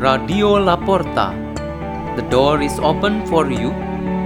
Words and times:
Radio 0.00 0.56
Laporta. 0.56 1.26
The 2.16 2.22
door 2.30 2.62
is 2.62 2.78
open 2.78 3.26
for 3.26 3.50
you 3.52 3.68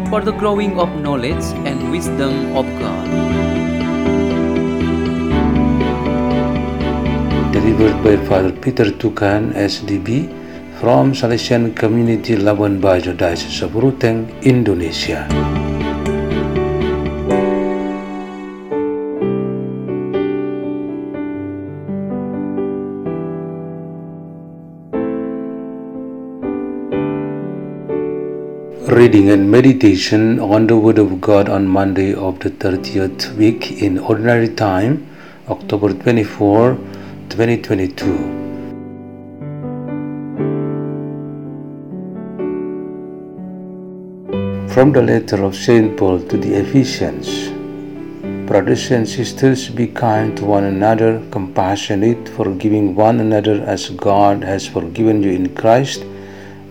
for 0.09 0.21
the 0.21 0.31
growing 0.31 0.79
of 0.79 0.89
knowledge 1.03 1.43
and 1.67 1.91
wisdom 1.91 2.55
of 2.55 2.65
God. 2.79 3.09
Delivered 7.51 7.99
by 8.07 8.15
Father 8.25 8.53
Peter 8.53 8.85
Tukan, 8.95 9.51
SDB, 9.51 10.31
from 10.79 11.11
Salesian 11.11 11.75
Community 11.75 12.37
Labuan 12.37 12.81
Bajo, 12.81 13.11
Diocese 13.11 13.63
of 13.63 13.73
Ruteng, 13.73 14.31
Indonesia. 14.43 15.27
Reading 28.87 29.31
and 29.31 29.51
meditation 29.51 30.39
on 30.39 30.67
the 30.67 30.77
Word 30.77 30.99
of 30.99 31.19
God 31.19 31.49
on 31.49 31.67
Monday 31.67 32.13
of 32.13 32.39
the 32.41 32.51
30th 32.51 33.35
week 33.35 33.81
in 33.81 33.99
Ordinary 33.99 34.51
Time, 34.55 35.07
October 35.49 35.95
24, 35.95 36.75
2022. 37.31 38.05
From 44.69 44.93
the 44.93 45.01
letter 45.01 45.43
of 45.43 45.57
St. 45.57 45.97
Paul 45.97 46.21
to 46.21 46.37
the 46.37 46.53
Ephesians 46.57 47.49
Brothers 48.47 48.91
and 48.91 49.09
sisters, 49.09 49.71
be 49.71 49.87
kind 49.87 50.37
to 50.37 50.45
one 50.45 50.65
another, 50.65 51.23
compassionate, 51.31 52.29
forgiving 52.29 52.95
one 52.95 53.21
another 53.21 53.63
as 53.63 53.89
God 53.89 54.45
has 54.45 54.67
forgiven 54.67 55.23
you 55.23 55.31
in 55.31 55.55
Christ 55.55 56.05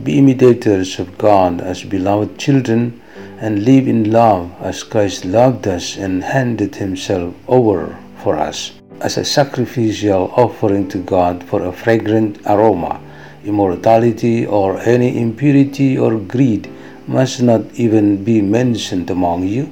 be 0.04 0.18
imitators 0.18 1.00
of 1.00 1.18
God 1.18 1.62
as 1.62 1.84
beloved 1.84 2.38
children 2.38 3.02
and 3.40 3.64
live 3.64 3.88
in 3.88 4.12
love 4.12 4.52
as 4.60 4.84
Christ 4.84 5.24
loved 5.24 5.68
us 5.68 5.96
and 5.98 6.24
handed 6.24 6.76
himself 6.76 7.34
over 7.48 7.98
for 8.22 8.36
us 8.38 8.74
as 9.00 9.18
a 9.18 9.26
sacrificial 9.26 10.32
offering 10.36 10.88
to 10.90 10.98
God 10.98 11.44
for 11.44 11.64
a 11.64 11.72
fragrant 11.72 12.40
aroma. 12.46 13.02
Immortality 13.46 14.46
or 14.46 14.80
any 14.80 15.20
impurity 15.20 15.98
or 15.98 16.18
greed 16.18 16.70
must 17.08 17.42
not 17.42 17.62
even 17.74 18.24
be 18.24 18.42
mentioned 18.42 19.10
among 19.10 19.48
you, 19.48 19.70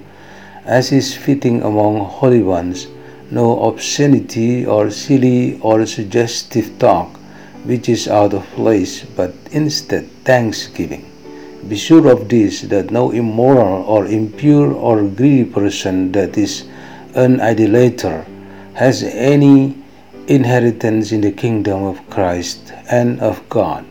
as 0.66 0.92
is 0.92 1.16
fitting 1.16 1.62
among 1.62 2.00
holy 2.00 2.44
ones. 2.44 2.88
No 3.32 3.64
obscenity 3.64 4.66
or 4.66 4.90
silly 4.92 5.60
or 5.62 5.86
suggestive 5.86 6.78
talk 6.80 7.18
which 7.64 7.88
is 7.88 8.08
out 8.08 8.34
of 8.34 8.44
place, 8.48 9.06
but 9.16 9.34
instead 9.52 10.10
thanksgiving. 10.24 11.06
Be 11.68 11.76
sure 11.76 12.12
of 12.12 12.28
this 12.28 12.62
that 12.62 12.92
no 12.92 13.12
immoral 13.12 13.84
or 13.84 14.08
impure 14.08 14.74
or 14.74 15.04
greedy 15.04 15.46
person 15.46 16.12
that 16.12 16.38
is 16.38 16.66
an 17.14 17.40
idolater 17.40 18.26
has 18.74 19.04
any 19.04 19.78
inheritance 20.28 21.12
in 21.12 21.22
the 21.22 21.32
kingdom 21.32 21.84
of 21.84 22.02
Christ 22.10 22.74
and 22.90 23.20
of 23.20 23.48
God. 23.50 23.86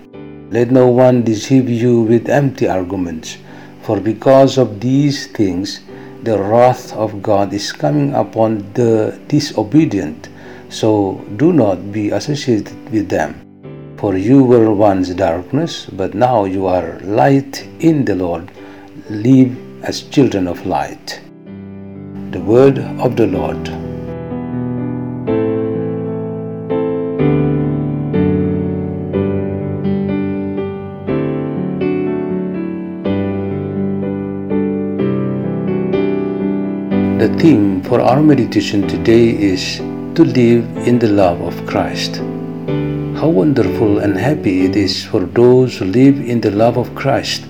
Let 0.51 0.70
no 0.70 0.89
one 0.89 1.23
deceive 1.23 1.69
you 1.69 2.03
with 2.03 2.28
empty 2.28 2.67
arguments, 2.67 3.39
for 3.83 4.01
because 4.01 4.58
of 4.58 4.81
these 4.81 5.28
things 5.28 5.81
the 6.23 6.39
wrath 6.39 6.92
of 6.95 7.23
God 7.23 7.53
is 7.53 7.73
coming 7.73 8.14
upon 8.14 8.73
the 8.75 9.19
disobedient. 9.28 10.28
So 10.69 11.25
do 11.36 11.53
not 11.53 11.92
be 11.92 12.11
associated 12.11 12.77
with 12.91 13.08
them. 13.08 13.49
For 14.00 14.16
you 14.16 14.42
were 14.42 14.72
once 14.72 15.10
darkness, 15.10 15.84
but 15.84 16.14
now 16.14 16.46
you 16.46 16.66
are 16.66 16.98
light 17.00 17.68
in 17.80 18.06
the 18.06 18.14
Lord. 18.14 18.50
Live 19.11 19.58
as 19.84 20.00
children 20.00 20.48
of 20.48 20.64
light. 20.64 21.20
The 22.30 22.40
word 22.40 22.78
of 22.78 23.16
the 23.16 23.27
Lord. 23.27 23.62
The 37.20 37.28
theme 37.39 37.83
for 37.83 38.00
our 38.00 38.22
meditation 38.22 38.89
today 38.89 39.28
is 39.28 39.77
to 40.14 40.24
live 40.24 40.64
in 40.89 40.98
the 40.98 41.08
love 41.08 41.42
of 41.42 41.66
Christ. 41.66 42.22
How 43.20 43.29
wonderful 43.29 43.98
and 43.98 44.17
happy 44.17 44.64
it 44.64 44.77
is 44.77 45.05
for 45.05 45.20
those 45.20 45.77
who 45.77 45.85
live 45.85 46.19
in 46.20 46.41
the 46.41 46.51
love 46.51 46.79
of 46.79 46.95
Christ. 46.95 47.45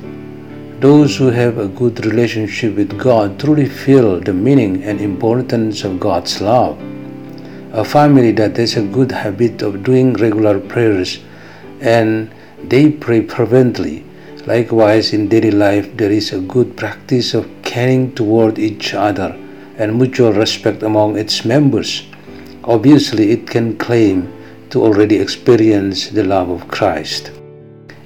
Those 0.81 1.17
who 1.17 1.29
have 1.31 1.59
a 1.59 1.69
good 1.69 2.05
relationship 2.05 2.75
with 2.75 2.99
God 2.99 3.39
truly 3.39 3.67
feel 3.67 4.19
the 4.19 4.33
meaning 4.33 4.83
and 4.83 5.01
importance 5.01 5.85
of 5.85 6.01
God's 6.01 6.41
love. 6.41 6.77
A 7.73 7.85
family 7.85 8.33
that 8.33 8.57
has 8.57 8.77
a 8.77 8.83
good 8.83 9.13
habit 9.13 9.63
of 9.63 9.85
doing 9.85 10.15
regular 10.15 10.59
prayers 10.59 11.21
and 11.81 12.35
they 12.65 12.91
pray 12.91 13.27
fervently. 13.27 14.05
Likewise, 14.47 15.13
in 15.13 15.29
daily 15.29 15.53
life, 15.53 15.97
there 15.97 16.11
is 16.11 16.33
a 16.33 16.41
good 16.41 16.77
practice 16.77 17.33
of 17.33 17.49
caring 17.63 18.13
toward 18.15 18.59
each 18.59 18.93
other 18.95 19.39
and 19.77 19.97
mutual 19.97 20.33
respect 20.33 20.83
among 20.83 21.17
its 21.17 21.45
members. 21.45 22.09
Obviously, 22.65 23.31
it 23.31 23.47
can 23.47 23.77
claim 23.77 24.33
to 24.71 24.83
already 24.83 25.17
experience 25.17 26.09
the 26.09 26.25
love 26.25 26.49
of 26.51 26.69
Christ. 26.69 27.33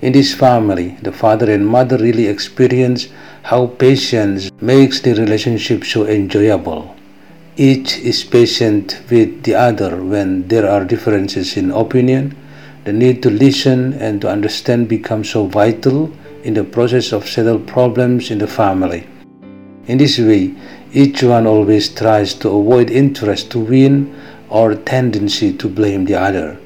In 0.03 0.13
this 0.13 0.35
family, 0.35 0.99
the 1.03 1.13
father 1.13 1.51
and 1.51 1.67
mother 1.67 1.97
really 1.97 2.27
experience 2.27 3.09
how 3.43 3.69
patience 3.69 4.51
makes 4.61 5.01
the 5.01 5.15
relationship 5.15 5.85
so 5.85 6.07
enjoyable. 6.07 6.95
Each 7.57 7.99
is 7.99 8.25
patient 8.25 9.01
with 9.11 9.45
the 9.45 9.55
other 9.55 10.03
when 10.03 10.49
there 10.49 10.69
are 10.69 10.85
differences 10.85 11.57
in 11.57 11.71
opinion. 11.71 12.37
The 12.85 12.93
need 12.93 13.23
to 13.23 13.31
listen 13.31 13.95
and 13.95 14.21
to 14.21 14.29
understand 14.29 14.89
becomes 14.89 15.31
so 15.31 15.47
vital 15.47 16.11
in 16.43 16.55
the 16.55 16.65
process 16.65 17.13
of 17.13 17.29
settle 17.29 17.61
problems 17.61 18.31
in 18.31 18.39
the 18.39 18.47
family. 18.47 19.07
In 19.87 19.99
this 19.99 20.19
way, 20.19 20.55
each 20.93 21.23
one 21.23 21.47
always 21.47 21.89
tries 21.89 22.35
to 22.35 22.49
avoid 22.49 22.91
interest 22.91 23.51
to 23.53 23.59
win 23.59 24.15
or 24.55 24.77
tendency 24.77 25.53
to 25.53 25.69
blame 25.69 26.05
the 26.05 26.15
other. 26.15 26.57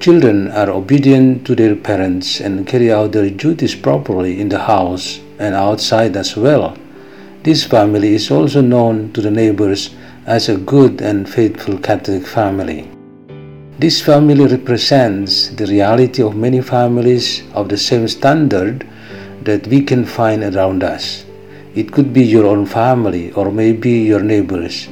Children 0.00 0.50
are 0.50 0.68
obedient 0.68 1.46
to 1.46 1.54
their 1.54 1.76
parents 1.76 2.40
and 2.40 2.66
carry 2.66 2.92
out 2.92 3.12
their 3.12 3.30
duties 3.30 3.76
properly 3.76 4.40
in 4.40 4.48
the 4.48 4.58
house 4.58 5.20
and 5.38 5.54
outside 5.54 6.16
as 6.16 6.36
well. 6.36 6.76
This 7.44 7.62
family 7.64 8.14
is 8.14 8.30
also 8.32 8.60
known 8.60 9.12
to 9.12 9.20
the 9.20 9.30
neighbors 9.30 9.94
as 10.26 10.48
a 10.48 10.56
good 10.56 11.00
and 11.00 11.28
faithful 11.28 11.78
Catholic 11.78 12.26
family. 12.26 12.90
This 13.78 14.02
family 14.02 14.46
represents 14.46 15.48
the 15.50 15.66
reality 15.66 16.22
of 16.22 16.34
many 16.34 16.60
families 16.62 17.44
of 17.52 17.68
the 17.68 17.78
same 17.78 18.08
standard 18.08 18.86
that 19.44 19.66
we 19.68 19.82
can 19.82 20.04
find 20.04 20.42
around 20.42 20.82
us. 20.82 21.24
It 21.74 21.92
could 21.92 22.12
be 22.12 22.24
your 22.24 22.46
own 22.46 22.66
family 22.66 23.30
or 23.32 23.52
maybe 23.52 23.90
your 23.90 24.22
neighbors. 24.22 24.88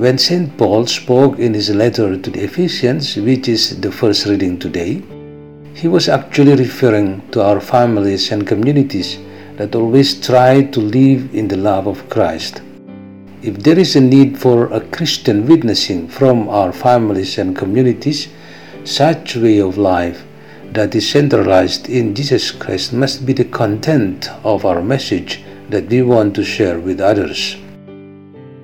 When 0.00 0.16
St. 0.16 0.56
Paul 0.56 0.86
spoke 0.86 1.38
in 1.38 1.52
his 1.52 1.68
letter 1.68 2.16
to 2.16 2.30
the 2.30 2.44
Ephesians, 2.44 3.16
which 3.16 3.48
is 3.48 3.82
the 3.82 3.92
first 3.92 4.24
reading 4.24 4.58
today, 4.58 5.02
he 5.74 5.88
was 5.88 6.08
actually 6.08 6.54
referring 6.54 7.20
to 7.32 7.42
our 7.42 7.60
families 7.60 8.32
and 8.32 8.46
communities 8.46 9.18
that 9.58 9.74
always 9.74 10.18
try 10.18 10.62
to 10.62 10.80
live 10.80 11.34
in 11.34 11.48
the 11.48 11.58
love 11.58 11.86
of 11.86 12.08
Christ. 12.08 12.62
If 13.42 13.58
there 13.58 13.78
is 13.78 13.94
a 13.94 14.00
need 14.00 14.38
for 14.38 14.72
a 14.72 14.80
Christian 14.80 15.44
witnessing 15.44 16.08
from 16.08 16.48
our 16.48 16.72
families 16.72 17.36
and 17.36 17.54
communities, 17.54 18.28
such 18.84 19.36
way 19.36 19.58
of 19.58 19.76
life 19.76 20.24
that 20.72 20.94
is 20.94 21.10
centralized 21.10 21.90
in 21.90 22.14
Jesus 22.14 22.52
Christ 22.52 22.94
must 22.94 23.26
be 23.26 23.34
the 23.34 23.44
content 23.44 24.30
of 24.44 24.64
our 24.64 24.80
message 24.80 25.44
that 25.68 25.90
we 25.90 26.00
want 26.00 26.34
to 26.36 26.42
share 26.42 26.80
with 26.80 27.02
others. 27.02 27.58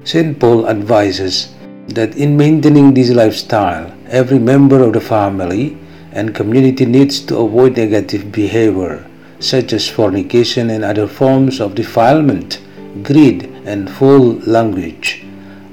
St. 0.07 0.39
Paul 0.39 0.69
advises 0.69 1.53
that 1.89 2.17
in 2.17 2.37
maintaining 2.37 2.95
this 2.95 3.11
lifestyle, 3.11 3.93
every 4.07 4.39
member 4.39 4.81
of 4.81 4.93
the 4.93 5.01
family 5.01 5.77
and 6.13 6.33
community 6.33 6.87
needs 6.87 7.19
to 7.27 7.37
avoid 7.39 7.77
negative 7.77 8.31
behavior, 8.31 9.05
such 9.41 9.73
as 9.73 9.89
fornication 9.89 10.71
and 10.71 10.85
other 10.85 11.09
forms 11.09 11.61
of 11.61 11.75
defilement, 11.75 12.63
greed, 13.03 13.47
and 13.65 13.91
foul 13.91 14.35
language. 14.47 15.25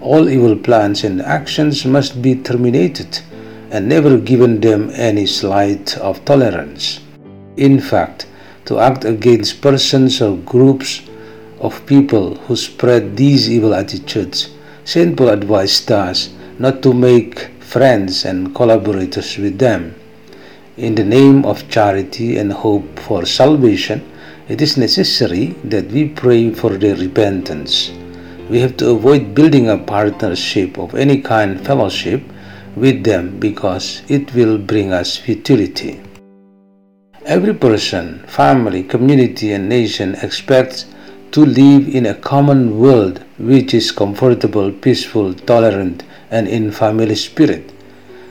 All 0.02 0.28
evil 0.28 0.56
plans 0.56 1.04
and 1.04 1.22
actions 1.22 1.86
must 1.86 2.20
be 2.20 2.34
terminated 2.34 3.20
and 3.70 3.88
never 3.88 4.18
given 4.18 4.60
them 4.62 4.90
any 4.96 5.28
slight 5.28 5.96
of 6.00 6.26
tolerance. 6.26 7.02
In 7.56 7.80
fact, 7.80 8.26
to 8.66 8.80
act 8.80 9.06
against 9.06 9.62
persons 9.62 10.24
or 10.24 10.38
groups 10.38 11.04
of 11.64 11.86
people 11.88 12.36
who 12.46 12.56
spread 12.56 13.18
these 13.18 13.50
evil 13.50 13.74
attitudes, 13.74 14.54
St. 14.86 15.18
Paul 15.18 15.30
advised 15.30 15.92
us 15.92 16.30
not 16.60 16.84
to 16.84 16.94
make 16.94 17.50
friends 17.60 18.26
and 18.26 18.54
collaborators 18.54 19.38
with 19.40 19.58
them. 19.58 19.96
in 20.78 20.96
the 20.96 21.04
name 21.04 21.46
of 21.46 21.70
charity 21.70 22.38
and 22.38 22.52
hope 22.52 23.00
for 23.00 23.26
salvation, 23.26 24.02
it 24.50 24.62
is 24.62 24.76
necessary 24.76 25.56
that 25.64 25.86
we 25.92 26.10
pray 26.10 26.52
for 26.52 26.72
their 26.72 26.96
repentance. 26.96 27.92
We 28.50 28.60
have 28.60 28.76
to 28.78 28.90
avoid 28.90 29.36
building 29.36 29.70
a 29.70 29.78
partnership 29.78 30.78
of 30.80 30.96
any 30.96 31.22
kind, 31.22 31.64
fellowship 31.64 32.24
with 32.76 33.04
them, 33.04 33.40
because 33.40 34.02
it 34.08 34.34
will 34.34 34.58
bring 34.58 34.92
us 34.92 35.16
futility. 35.16 36.02
Every 37.26 37.54
person, 37.54 38.24
family, 38.28 38.84
community, 38.84 39.54
and 39.54 39.70
nation 39.70 40.16
expects 40.16 40.86
to 41.34 41.44
live 41.44 41.88
in 41.88 42.06
a 42.06 42.14
common 42.14 42.80
world 42.80 43.24
which 43.40 43.74
is 43.74 43.92
comfortable, 43.92 44.72
peaceful, 44.72 45.34
tolerant, 45.34 46.04
and 46.30 46.48
in 46.48 46.72
family 46.72 47.16
spirit. 47.16 47.74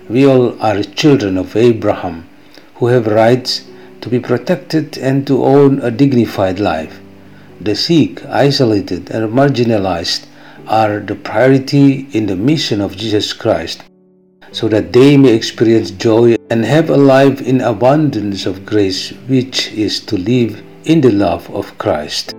We 0.08 0.24
all 0.24 0.60
are 0.62 0.82
children 0.84 1.36
of 1.36 1.56
Abraham 1.56 2.28
who 2.76 2.86
have 2.86 3.08
rights 3.08 3.64
to 4.02 4.08
be 4.08 4.20
protected 4.20 4.98
and 4.98 5.26
to 5.26 5.44
own 5.44 5.80
a 5.80 5.90
dignified 5.90 6.60
life. 6.60 7.00
The 7.60 7.74
sick, 7.74 8.24
isolated, 8.26 9.10
and 9.10 9.32
marginalized 9.32 10.26
are 10.68 11.00
the 11.00 11.16
priority 11.16 12.06
in 12.12 12.26
the 12.26 12.36
mission 12.36 12.80
of 12.80 12.96
Jesus 12.96 13.32
Christ 13.32 13.82
so 14.52 14.68
that 14.68 14.92
they 14.92 15.16
may 15.16 15.34
experience 15.34 15.90
joy 15.90 16.36
and 16.50 16.64
have 16.64 16.90
a 16.90 16.96
life 16.96 17.40
in 17.40 17.62
abundance 17.62 18.46
of 18.46 18.64
grace, 18.64 19.10
which 19.26 19.72
is 19.72 19.98
to 20.00 20.16
live 20.16 20.62
in 20.84 21.00
the 21.00 21.10
love 21.10 21.50
of 21.50 21.76
Christ. 21.78 22.34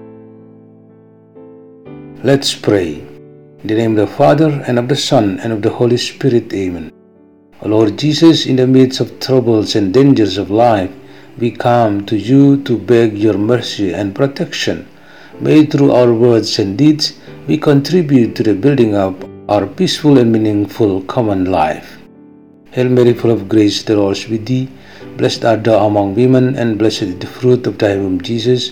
Let's 2.25 2.55
pray. 2.55 2.99
In 2.99 3.67
the 3.67 3.75
name 3.75 3.99
of 3.99 4.07
the 4.07 4.15
Father, 4.15 4.63
and 4.65 4.79
of 4.79 4.87
the 4.87 4.95
Son, 4.95 5.41
and 5.41 5.51
of 5.51 5.61
the 5.61 5.69
Holy 5.69 5.97
Spirit, 5.97 6.53
Amen. 6.53 6.89
O 7.61 7.67
Lord 7.67 7.99
Jesus, 7.99 8.45
in 8.45 8.55
the 8.55 8.65
midst 8.65 9.01
of 9.01 9.19
troubles 9.19 9.75
and 9.75 9.93
dangers 9.93 10.37
of 10.37 10.49
life, 10.49 10.89
we 11.37 11.51
come 11.51 12.05
to 12.05 12.15
you 12.15 12.63
to 12.63 12.77
beg 12.77 13.17
your 13.17 13.37
mercy 13.37 13.93
and 13.93 14.15
protection. 14.15 14.87
May 15.41 15.65
through 15.65 15.91
our 15.91 16.13
words 16.13 16.59
and 16.59 16.77
deeds 16.77 17.19
we 17.45 17.57
contribute 17.57 18.37
to 18.37 18.43
the 18.43 18.53
building 18.53 18.95
up 18.95 19.15
our 19.49 19.67
peaceful 19.67 20.17
and 20.17 20.31
meaningful 20.31 21.01
common 21.01 21.43
life. 21.51 21.97
Hail 22.71 22.87
Mary, 22.87 23.13
full 23.13 23.31
of 23.31 23.49
grace, 23.49 23.83
the 23.83 23.97
Lord 23.97 24.15
is 24.15 24.29
with 24.29 24.45
thee. 24.45 24.69
Blessed 25.17 25.43
art 25.43 25.65
thou 25.65 25.87
among 25.87 26.15
women, 26.15 26.55
and 26.55 26.79
blessed 26.79 27.01
is 27.01 27.19
the 27.19 27.27
fruit 27.27 27.67
of 27.67 27.77
thy 27.79 27.97
womb, 27.97 28.21
Jesus. 28.21 28.71